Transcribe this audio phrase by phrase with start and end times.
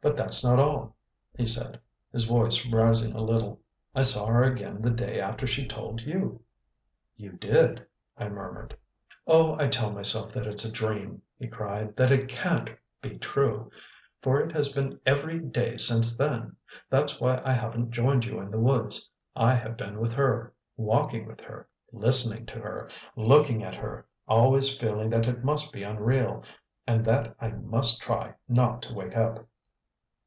[0.00, 0.94] "But that's not all,"
[1.36, 1.80] he said,
[2.12, 3.58] his voice rising a little.
[3.96, 6.40] "I saw her again the day after she told you"
[7.16, 7.84] "You did!"
[8.16, 8.76] I murmured.
[9.26, 12.70] "Oh, I tell myself that it's a dream," he cried, "that it CAN'T
[13.02, 13.72] be true.
[14.22, 16.54] For it has been EVERY day since then!
[16.88, 19.10] That's why I haven't joined you in the woods.
[19.34, 24.76] I have been with her, walking with her, listening to her, looking at her always
[24.76, 26.44] feeling that it must be unreal
[26.86, 29.40] and that I must try not to wake up.